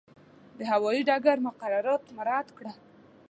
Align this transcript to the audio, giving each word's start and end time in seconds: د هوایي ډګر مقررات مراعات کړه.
د 0.57 0.59
هوایي 0.71 1.01
ډګر 1.07 1.37
مقررات 1.47 2.01
مراعات 2.17 2.47
کړه. 2.57 2.71